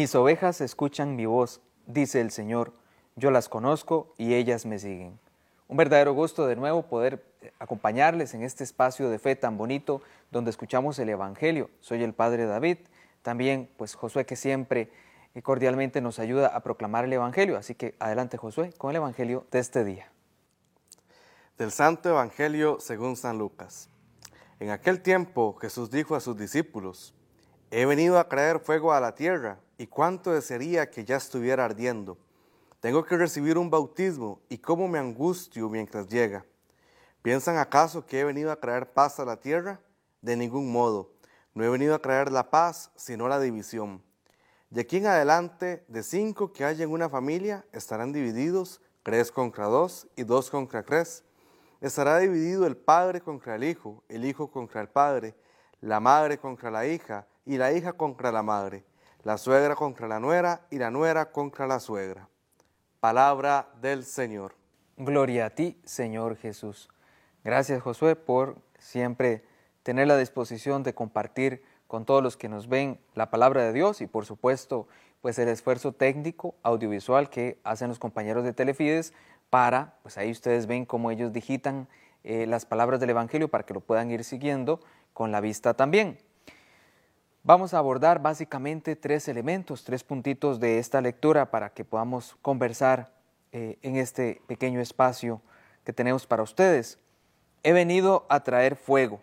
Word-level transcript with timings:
Mis 0.00 0.14
ovejas 0.14 0.62
escuchan 0.62 1.14
mi 1.14 1.26
voz, 1.26 1.60
dice 1.84 2.22
el 2.22 2.30
Señor, 2.30 2.72
yo 3.16 3.30
las 3.30 3.50
conozco 3.50 4.14
y 4.16 4.32
ellas 4.32 4.64
me 4.64 4.78
siguen. 4.78 5.20
Un 5.68 5.76
verdadero 5.76 6.14
gusto 6.14 6.46
de 6.46 6.56
nuevo 6.56 6.84
poder 6.84 7.22
acompañarles 7.58 8.32
en 8.32 8.42
este 8.42 8.64
espacio 8.64 9.10
de 9.10 9.18
fe 9.18 9.36
tan 9.36 9.58
bonito 9.58 10.00
donde 10.30 10.50
escuchamos 10.50 10.98
el 11.00 11.10
Evangelio. 11.10 11.68
Soy 11.80 12.02
el 12.02 12.14
Padre 12.14 12.46
David, 12.46 12.78
también 13.20 13.68
pues 13.76 13.94
Josué 13.94 14.24
que 14.24 14.36
siempre 14.36 14.90
cordialmente 15.42 16.00
nos 16.00 16.18
ayuda 16.18 16.46
a 16.46 16.60
proclamar 16.60 17.04
el 17.04 17.12
Evangelio. 17.12 17.58
Así 17.58 17.74
que 17.74 17.94
adelante 17.98 18.38
Josué 18.38 18.72
con 18.78 18.88
el 18.88 18.96
Evangelio 18.96 19.46
de 19.50 19.58
este 19.58 19.84
día. 19.84 20.10
Del 21.58 21.72
Santo 21.72 22.08
Evangelio 22.08 22.80
según 22.80 23.16
San 23.16 23.36
Lucas. 23.36 23.90
En 24.60 24.70
aquel 24.70 25.02
tiempo 25.02 25.58
Jesús 25.60 25.90
dijo 25.90 26.16
a 26.16 26.20
sus 26.20 26.38
discípulos, 26.38 27.12
He 27.70 27.84
venido 27.84 28.18
a 28.18 28.30
traer 28.30 28.60
fuego 28.60 28.94
a 28.94 29.00
la 29.00 29.14
tierra, 29.14 29.58
y 29.80 29.86
cuánto 29.86 30.32
desearía 30.32 30.90
que 30.90 31.06
ya 31.06 31.16
estuviera 31.16 31.64
ardiendo. 31.64 32.18
Tengo 32.80 33.02
que 33.02 33.16
recibir 33.16 33.56
un 33.56 33.70
bautismo, 33.70 34.42
y 34.50 34.58
cómo 34.58 34.86
me 34.88 34.98
angustio 34.98 35.70
mientras 35.70 36.06
llega. 36.06 36.44
¿Piensan 37.22 37.56
acaso 37.56 38.04
que 38.04 38.20
he 38.20 38.24
venido 38.24 38.52
a 38.52 38.60
traer 38.60 38.92
paz 38.92 39.18
a 39.20 39.24
la 39.24 39.40
tierra? 39.40 39.80
De 40.20 40.36
ningún 40.36 40.70
modo. 40.70 41.14
No 41.54 41.64
he 41.64 41.70
venido 41.70 41.94
a 41.94 41.98
traer 41.98 42.30
la 42.30 42.50
paz, 42.50 42.90
sino 42.94 43.26
la 43.26 43.40
división. 43.40 44.02
De 44.68 44.82
aquí 44.82 44.98
en 44.98 45.06
adelante, 45.06 45.82
de 45.88 46.02
cinco 46.02 46.52
que 46.52 46.66
hay 46.66 46.82
en 46.82 46.90
una 46.90 47.08
familia, 47.08 47.64
estarán 47.72 48.12
divididos 48.12 48.82
tres 49.02 49.32
contra 49.32 49.64
dos 49.64 50.06
y 50.14 50.24
dos 50.24 50.50
contra 50.50 50.82
tres. 50.82 51.24
Estará 51.80 52.18
dividido 52.18 52.66
el 52.66 52.76
padre 52.76 53.22
contra 53.22 53.54
el 53.54 53.64
hijo, 53.64 54.04
el 54.10 54.26
hijo 54.26 54.50
contra 54.50 54.82
el 54.82 54.90
padre, 54.90 55.34
la 55.80 56.00
madre 56.00 56.36
contra 56.36 56.70
la 56.70 56.86
hija, 56.86 57.26
y 57.46 57.56
la 57.56 57.72
hija 57.72 57.94
contra 57.94 58.30
la 58.30 58.42
madre, 58.42 58.84
la 59.22 59.38
suegra 59.38 59.74
contra 59.74 60.08
la 60.08 60.20
nuera 60.20 60.66
y 60.70 60.78
la 60.78 60.90
nuera 60.90 61.30
contra 61.32 61.66
la 61.66 61.80
suegra. 61.80 62.28
Palabra 63.00 63.68
del 63.80 64.04
Señor. 64.04 64.54
Gloria 64.96 65.46
a 65.46 65.50
ti, 65.50 65.80
Señor 65.84 66.36
Jesús. 66.36 66.88
Gracias, 67.44 67.82
Josué, 67.82 68.16
por 68.16 68.56
siempre 68.78 69.44
tener 69.82 70.06
la 70.06 70.16
disposición 70.16 70.82
de 70.82 70.94
compartir 70.94 71.62
con 71.86 72.04
todos 72.04 72.22
los 72.22 72.36
que 72.36 72.48
nos 72.48 72.68
ven 72.68 73.00
la 73.14 73.30
palabra 73.30 73.62
de 73.62 73.72
Dios 73.72 74.00
y, 74.00 74.06
por 74.06 74.26
supuesto, 74.26 74.86
pues 75.20 75.38
el 75.38 75.48
esfuerzo 75.48 75.92
técnico, 75.92 76.54
audiovisual 76.62 77.30
que 77.30 77.58
hacen 77.64 77.88
los 77.88 77.98
compañeros 77.98 78.44
de 78.44 78.52
Telefides 78.52 79.12
para, 79.50 79.94
pues 80.02 80.16
ahí 80.16 80.30
ustedes 80.30 80.66
ven 80.66 80.86
cómo 80.86 81.10
ellos 81.10 81.32
digitan 81.32 81.88
eh, 82.22 82.46
las 82.46 82.64
palabras 82.64 83.00
del 83.00 83.10
Evangelio 83.10 83.48
para 83.48 83.64
que 83.64 83.74
lo 83.74 83.80
puedan 83.80 84.10
ir 84.10 84.24
siguiendo 84.24 84.80
con 85.12 85.32
la 85.32 85.40
vista 85.40 85.74
también. 85.74 86.18
Vamos 87.42 87.72
a 87.72 87.78
abordar 87.78 88.20
básicamente 88.20 88.96
tres 88.96 89.26
elementos, 89.26 89.82
tres 89.82 90.04
puntitos 90.04 90.60
de 90.60 90.78
esta 90.78 91.00
lectura 91.00 91.50
para 91.50 91.70
que 91.70 91.86
podamos 91.86 92.36
conversar 92.42 93.14
eh, 93.52 93.78
en 93.80 93.96
este 93.96 94.42
pequeño 94.46 94.78
espacio 94.78 95.40
que 95.82 95.94
tenemos 95.94 96.26
para 96.26 96.42
ustedes. 96.42 96.98
He 97.62 97.72
venido 97.72 98.26
a 98.28 98.40
traer 98.40 98.76
fuego. 98.76 99.22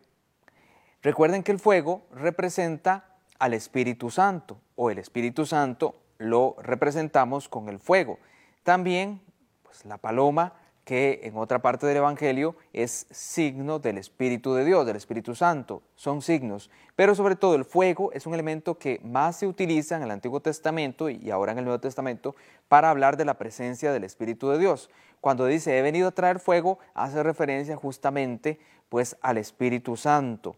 Recuerden 1.04 1.44
que 1.44 1.52
el 1.52 1.60
fuego 1.60 2.08
representa 2.12 3.06
al 3.38 3.54
Espíritu 3.54 4.10
Santo 4.10 4.60
o 4.76 4.90
el 4.90 4.98
Espíritu 4.98 5.46
Santo 5.46 5.96
lo 6.18 6.56
representamos 6.60 7.48
con 7.48 7.70
el 7.70 7.78
fuego. 7.78 8.18
También 8.64 9.22
pues, 9.62 9.86
la 9.86 10.00
paloma 10.00 10.54
que 10.88 11.20
en 11.24 11.36
otra 11.36 11.60
parte 11.60 11.86
del 11.86 11.98
Evangelio 11.98 12.56
es 12.72 13.08
signo 13.12 13.78
del 13.78 13.98
Espíritu 13.98 14.54
de 14.54 14.64
Dios, 14.64 14.86
del 14.86 14.96
Espíritu 14.96 15.36
Santo, 15.36 15.82
son 15.98 16.22
signos, 16.22 16.70
pero 16.96 17.14
sobre 17.14 17.36
todo 17.36 17.56
el 17.56 17.66
fuego 17.66 18.10
es 18.14 18.26
un 18.26 18.34
elemento 18.34 18.78
que 18.78 19.02
más 19.04 19.36
se 19.36 19.48
utiliza 19.48 19.98
en 19.98 20.04
el 20.04 20.12
Antiguo 20.12 20.40
Testamento 20.40 21.10
y 21.10 21.30
ahora 21.30 21.52
en 21.52 21.58
el 21.58 21.66
Nuevo 21.66 21.82
Testamento 21.82 22.38
para 22.70 22.90
hablar 22.90 23.18
de 23.18 23.26
la 23.26 23.38
presencia 23.38 23.92
del 23.92 24.06
Espíritu 24.06 24.48
de 24.48 24.60
Dios. 24.60 24.90
Cuando 25.20 25.46
dice 25.46 25.78
he 25.78 25.82
venido 25.82 26.08
a 26.08 26.12
traer 26.12 26.40
fuego, 26.40 26.80
hace 26.94 27.22
referencia 27.22 27.76
justamente 27.76 28.58
pues 28.88 29.18
al 29.20 29.38
Espíritu 29.38 29.98
Santo. 29.98 30.56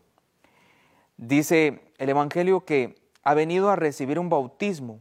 Dice 1.18 1.82
el 1.98 2.08
Evangelio 2.08 2.66
que 2.66 2.94
ha 3.24 3.34
venido 3.34 3.72
a 3.72 3.76
recibir 3.76 4.20
un 4.20 4.30
bautismo 4.30 5.00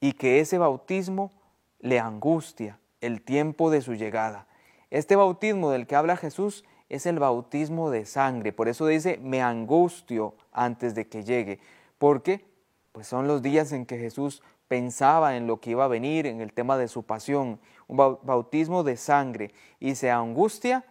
y 0.00 0.14
que 0.14 0.40
ese 0.40 0.58
bautismo 0.58 1.30
le 1.78 2.00
angustia 2.00 2.80
el 3.00 3.22
tiempo 3.22 3.70
de 3.70 3.82
su 3.82 3.94
llegada. 3.94 4.47
Este 4.90 5.16
bautismo 5.16 5.70
del 5.70 5.86
que 5.86 5.96
habla 5.96 6.16
Jesús 6.16 6.64
es 6.88 7.06
el 7.06 7.18
bautismo 7.18 7.90
de 7.90 8.06
sangre. 8.06 8.52
Por 8.52 8.68
eso 8.68 8.86
dice, 8.86 9.18
me 9.22 9.42
angustio 9.42 10.34
antes 10.52 10.94
de 10.94 11.08
que 11.08 11.24
llegue. 11.24 11.60
Porque 11.98 12.46
pues 12.92 13.06
son 13.06 13.28
los 13.28 13.42
días 13.42 13.72
en 13.72 13.84
que 13.84 13.98
Jesús 13.98 14.42
pensaba 14.66 15.36
en 15.36 15.46
lo 15.46 15.60
que 15.60 15.70
iba 15.70 15.84
a 15.84 15.88
venir, 15.88 16.26
en 16.26 16.40
el 16.40 16.52
tema 16.52 16.78
de 16.78 16.88
su 16.88 17.02
pasión. 17.02 17.60
Un 17.86 17.96
bautismo 17.96 18.82
de 18.82 18.96
sangre. 18.96 19.52
Y 19.78 19.94
se 19.94 20.10
angustia 20.10 20.84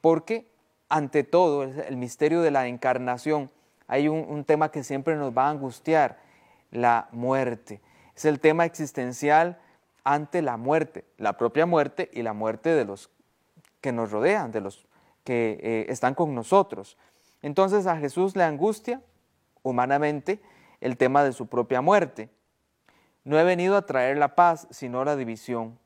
porque 0.00 0.48
ante 0.88 1.24
todo 1.24 1.64
el 1.64 1.96
misterio 1.96 2.42
de 2.42 2.52
la 2.52 2.68
encarnación 2.68 3.50
hay 3.88 4.08
un, 4.08 4.20
un 4.28 4.44
tema 4.44 4.70
que 4.70 4.84
siempre 4.84 5.16
nos 5.16 5.36
va 5.36 5.46
a 5.46 5.50
angustiar, 5.50 6.18
la 6.70 7.08
muerte. 7.12 7.80
Es 8.14 8.24
el 8.24 8.40
tema 8.40 8.64
existencial 8.64 9.58
ante 10.06 10.40
la 10.40 10.56
muerte, 10.56 11.04
la 11.18 11.36
propia 11.36 11.66
muerte 11.66 12.08
y 12.12 12.22
la 12.22 12.32
muerte 12.32 12.70
de 12.70 12.84
los 12.84 13.10
que 13.80 13.90
nos 13.90 14.12
rodean, 14.12 14.52
de 14.52 14.60
los 14.60 14.86
que 15.24 15.58
eh, 15.60 15.86
están 15.88 16.14
con 16.14 16.32
nosotros. 16.32 16.96
Entonces 17.42 17.88
a 17.88 17.96
Jesús 17.96 18.36
le 18.36 18.44
angustia 18.44 19.02
humanamente 19.64 20.40
el 20.80 20.96
tema 20.96 21.24
de 21.24 21.32
su 21.32 21.48
propia 21.48 21.80
muerte. 21.80 22.30
No 23.24 23.36
he 23.36 23.42
venido 23.42 23.76
a 23.76 23.84
traer 23.84 24.16
la 24.16 24.36
paz, 24.36 24.68
sino 24.70 25.04
la 25.04 25.16
división. 25.16 25.76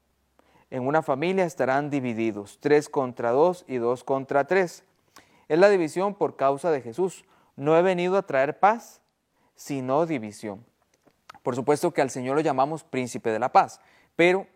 En 0.69 0.87
una 0.87 1.01
familia 1.01 1.47
estarán 1.47 1.89
divididos, 1.89 2.59
tres 2.61 2.91
contra 2.91 3.31
dos 3.31 3.65
y 3.67 3.77
dos 3.77 4.05
contra 4.05 4.47
tres. 4.47 4.85
Es 5.49 5.59
la 5.59 5.71
división 5.71 6.15
por 6.15 6.37
causa 6.37 6.71
de 6.71 6.83
Jesús. 6.83 7.25
No 7.57 7.75
he 7.75 7.81
venido 7.81 8.19
a 8.19 8.27
traer 8.27 8.59
paz, 8.59 9.01
sino 9.55 10.05
división. 10.05 10.63
Por 11.43 11.57
supuesto 11.57 11.93
que 11.93 12.03
al 12.03 12.11
Señor 12.11 12.37
lo 12.37 12.43
llamamos 12.43 12.85
príncipe 12.85 13.31
de 13.31 13.39
la 13.39 13.51
paz, 13.51 13.81
pero 14.21 14.47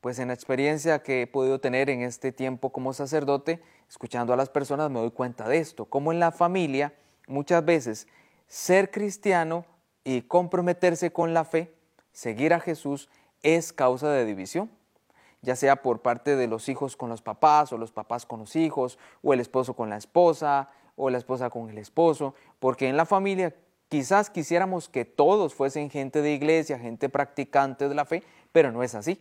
pues 0.00 0.20
en 0.20 0.28
la 0.28 0.34
experiencia 0.34 1.02
que 1.02 1.22
he 1.22 1.26
podido 1.26 1.58
tener 1.58 1.90
en 1.90 2.00
este 2.02 2.30
tiempo 2.30 2.70
como 2.70 2.92
sacerdote, 2.92 3.60
escuchando 3.88 4.32
a 4.32 4.36
las 4.36 4.50
personas, 4.50 4.88
me 4.88 5.00
doy 5.00 5.10
cuenta 5.10 5.48
de 5.48 5.58
esto, 5.58 5.86
como 5.86 6.12
en 6.12 6.20
la 6.20 6.30
familia 6.30 6.94
muchas 7.26 7.64
veces 7.64 8.06
ser 8.46 8.92
cristiano 8.92 9.64
y 10.04 10.22
comprometerse 10.22 11.12
con 11.12 11.34
la 11.34 11.44
fe, 11.44 11.74
seguir 12.12 12.54
a 12.54 12.60
Jesús, 12.60 13.08
es 13.42 13.72
causa 13.72 14.12
de 14.12 14.24
división, 14.24 14.70
ya 15.42 15.56
sea 15.56 15.82
por 15.82 16.02
parte 16.02 16.36
de 16.36 16.46
los 16.46 16.68
hijos 16.68 16.96
con 16.96 17.08
los 17.08 17.20
papás 17.20 17.72
o 17.72 17.78
los 17.78 17.90
papás 17.90 18.24
con 18.24 18.38
los 18.38 18.54
hijos, 18.54 18.96
o 19.24 19.34
el 19.34 19.40
esposo 19.40 19.74
con 19.74 19.90
la 19.90 19.96
esposa, 19.96 20.70
o 20.94 21.10
la 21.10 21.18
esposa 21.18 21.50
con 21.50 21.68
el 21.68 21.78
esposo, 21.78 22.36
porque 22.60 22.88
en 22.88 22.96
la 22.96 23.06
familia 23.06 23.56
quizás 23.90 24.30
quisiéramos 24.30 24.88
que 24.88 25.04
todos 25.04 25.52
fuesen 25.52 25.90
gente 25.90 26.22
de 26.22 26.32
iglesia, 26.32 26.78
gente 26.78 27.08
practicante 27.08 27.88
de 27.88 27.94
la 27.96 28.04
fe, 28.04 28.22
pero 28.52 28.72
no 28.72 28.82
es 28.82 28.94
así 28.94 29.20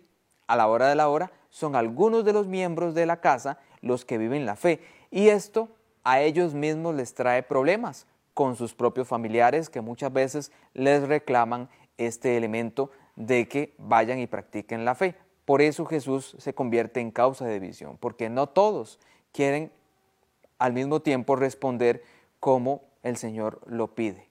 a 0.50 0.56
la 0.56 0.68
hora 0.68 0.90
de 0.90 0.96
la 0.96 1.10
hora 1.10 1.32
son 1.52 1.76
algunos 1.76 2.26
de 2.26 2.34
los 2.34 2.48
miembros 2.48 2.96
de 2.96 3.06
la 3.06 3.22
casa 3.22 3.60
los 3.82 4.04
que 4.04 4.18
viven 4.18 4.48
la 4.48 4.56
fe. 4.56 4.82
Y 5.12 5.30
esto 5.30 5.70
a 6.04 6.22
ellos 6.22 6.56
mismos 6.56 6.96
les 6.96 7.14
trae 7.14 7.44
problemas 7.44 8.08
con 8.34 8.56
sus 8.56 8.74
propios 8.74 9.08
familiares 9.08 9.70
que 9.70 9.82
muchas 9.82 10.12
veces 10.12 10.52
les 10.74 11.08
reclaman 11.08 11.70
este 12.00 12.36
elemento 12.36 12.90
de 13.16 13.48
que 13.48 13.76
vayan 13.78 14.18
y 14.18 14.26
practiquen 14.26 14.86
la 14.86 14.96
fe. 14.96 15.14
Por 15.46 15.62
eso 15.62 15.86
Jesús 15.86 16.36
se 16.40 16.56
convierte 16.56 17.00
en 17.00 17.12
causa 17.12 17.46
de 17.46 17.60
división, 17.60 17.98
porque 18.00 18.28
no 18.30 18.48
todos 18.48 19.00
quieren 19.32 19.72
al 20.58 20.74
mismo 20.74 21.02
tiempo 21.02 21.36
responder 21.36 22.04
como 22.40 22.82
el 23.04 23.18
Señor 23.18 23.62
lo 23.68 23.94
pide. 23.94 24.30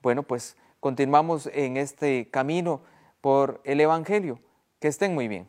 Bueno, 0.00 0.22
pues 0.22 0.56
continuamos 0.80 1.46
en 1.52 1.76
este 1.76 2.30
camino 2.30 2.80
por 3.22 3.62
el 3.64 3.80
Evangelio. 3.80 4.40
Que 4.80 4.88
estén 4.88 5.14
muy 5.14 5.28
bien. 5.28 5.48